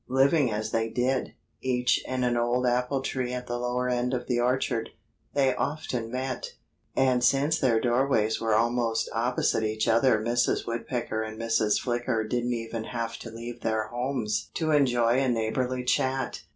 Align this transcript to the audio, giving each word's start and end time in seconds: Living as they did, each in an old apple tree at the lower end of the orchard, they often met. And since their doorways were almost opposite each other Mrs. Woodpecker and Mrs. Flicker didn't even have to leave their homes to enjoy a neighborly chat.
Living 0.09 0.49
as 0.51 0.71
they 0.71 0.89
did, 0.89 1.35
each 1.61 2.03
in 2.07 2.23
an 2.23 2.35
old 2.35 2.65
apple 2.65 3.01
tree 3.03 3.31
at 3.33 3.45
the 3.45 3.59
lower 3.59 3.87
end 3.87 4.15
of 4.15 4.25
the 4.25 4.39
orchard, 4.39 4.89
they 5.35 5.53
often 5.53 6.09
met. 6.11 6.55
And 6.95 7.23
since 7.23 7.59
their 7.59 7.79
doorways 7.79 8.41
were 8.41 8.55
almost 8.55 9.11
opposite 9.13 9.63
each 9.63 9.87
other 9.87 10.17
Mrs. 10.19 10.65
Woodpecker 10.65 11.21
and 11.21 11.37
Mrs. 11.39 11.79
Flicker 11.79 12.23
didn't 12.23 12.53
even 12.53 12.85
have 12.85 13.17
to 13.17 13.29
leave 13.29 13.61
their 13.61 13.89
homes 13.89 14.49
to 14.55 14.71
enjoy 14.71 15.19
a 15.19 15.29
neighborly 15.29 15.83
chat. 15.83 16.41